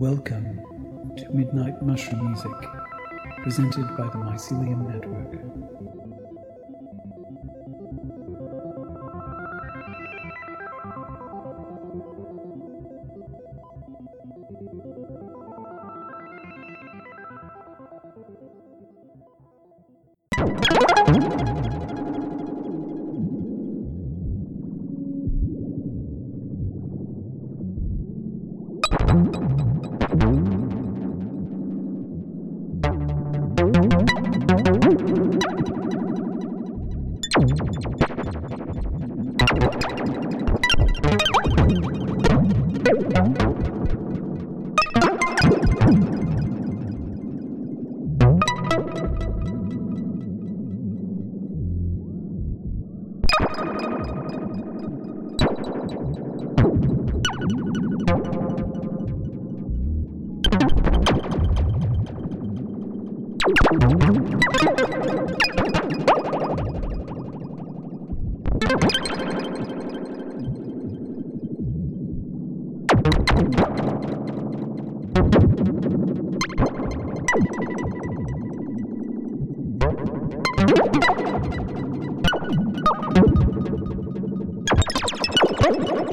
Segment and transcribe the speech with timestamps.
[0.00, 0.62] Welcome
[1.18, 2.50] to Midnight Mushroom Music,
[3.42, 5.79] presented by the Mycelium Network.
[85.72, 86.10] you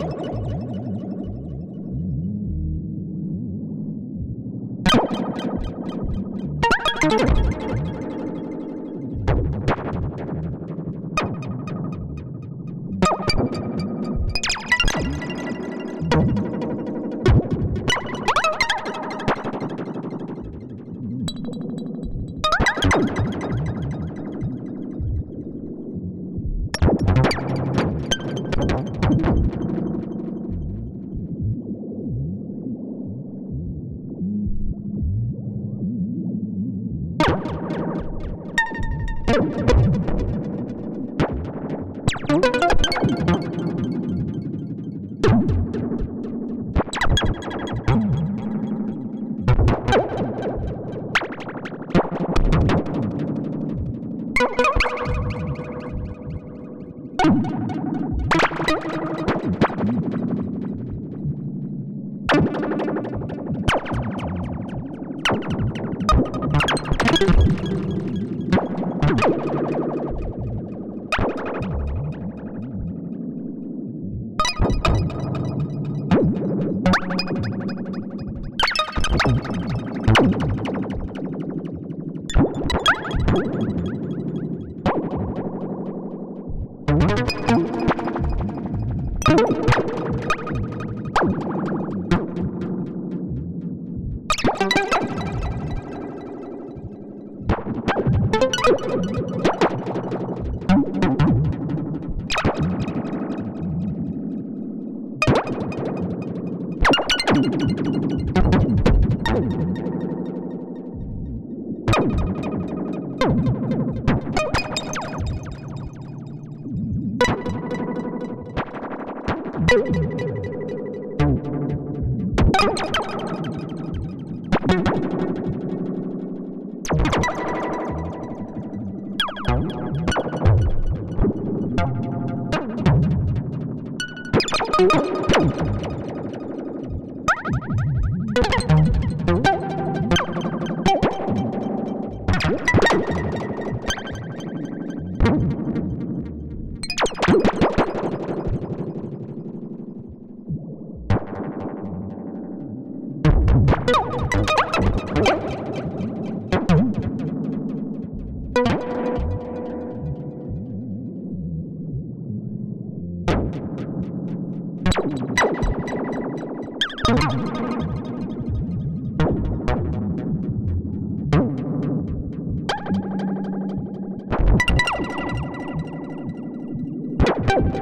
[177.59, 177.81] Thank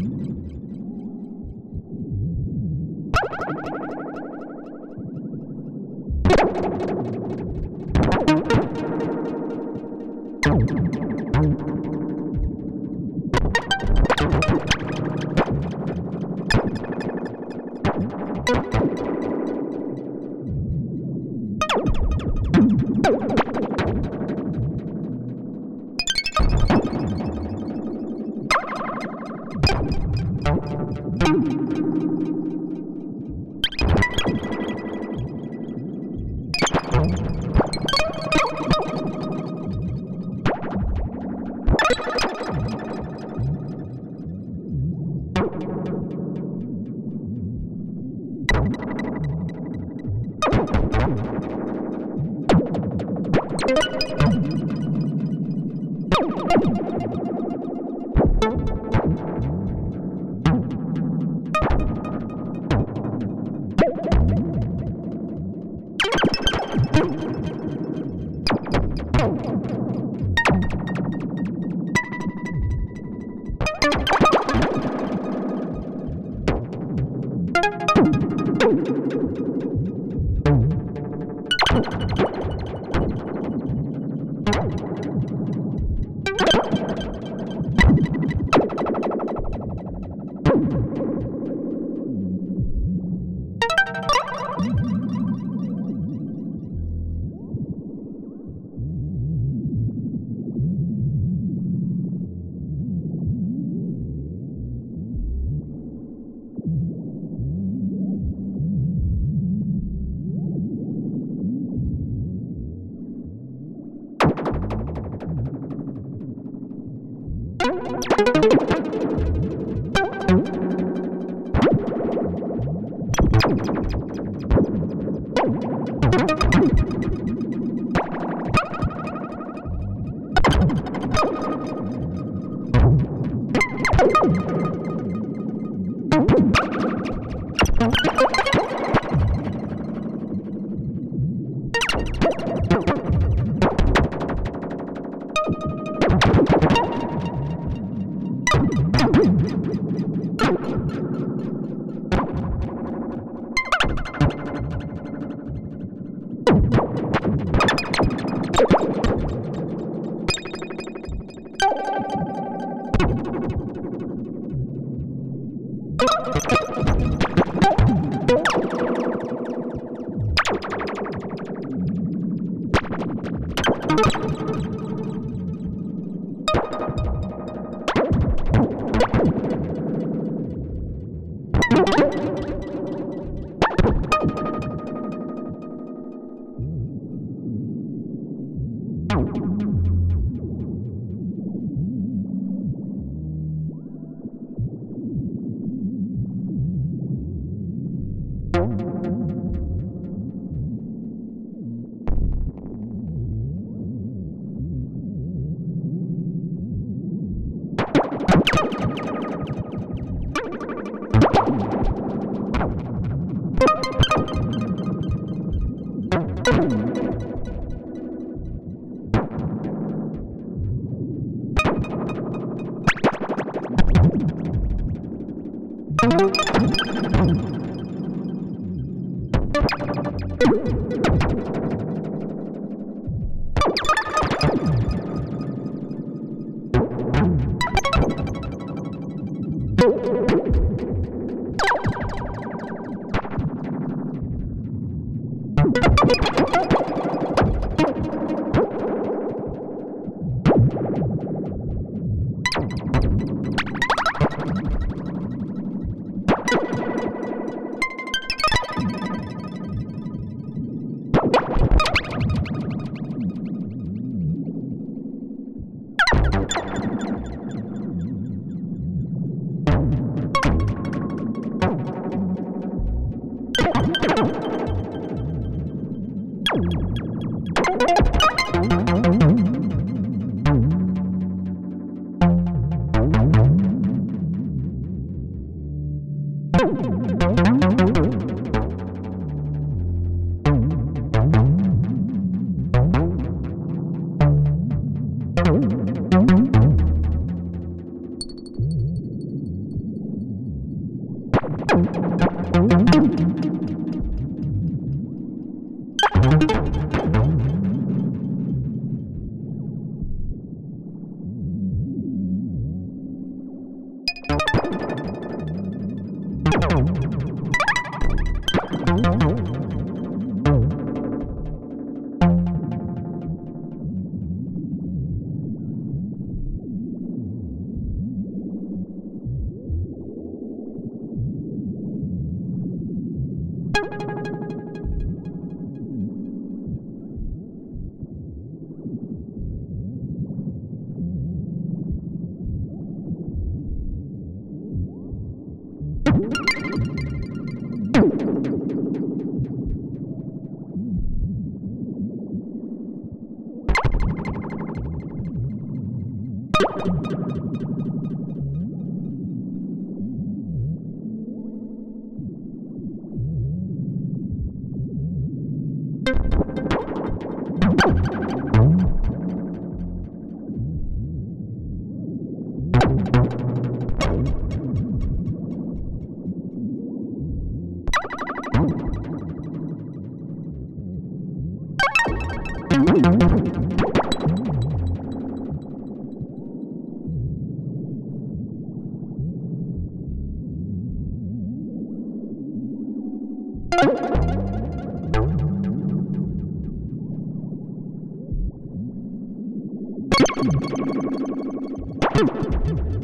[402.14, 403.03] Boom!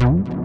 [0.00, 0.39] Mm-hmm.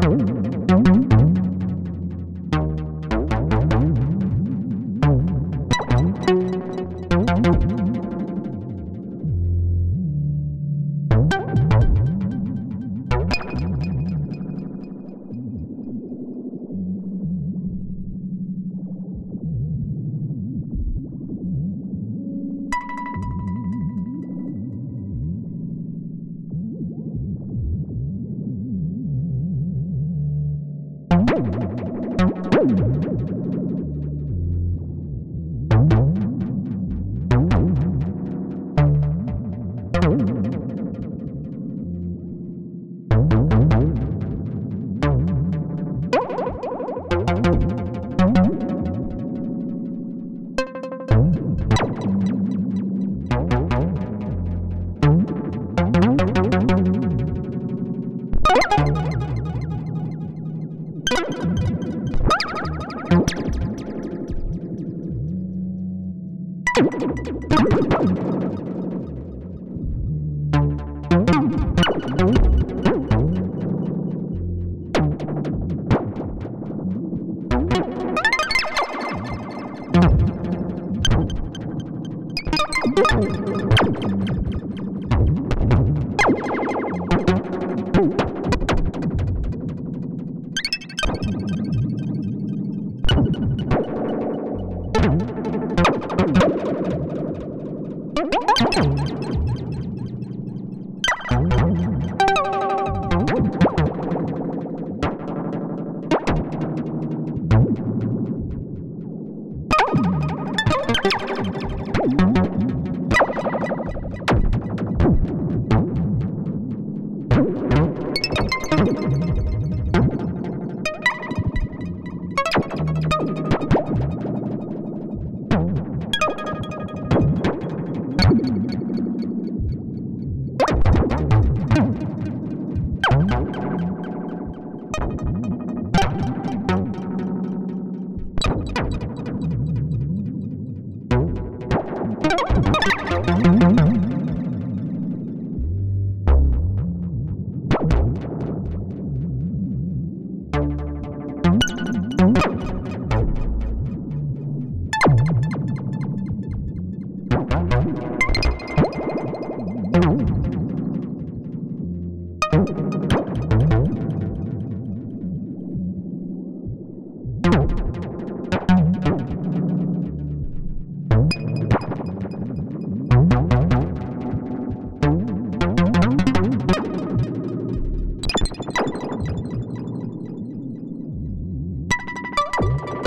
[0.00, 0.39] Mm-hmm.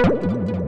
[0.03, 0.62] You